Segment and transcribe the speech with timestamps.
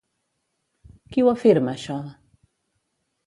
[1.11, 1.99] Qui ho afirma això?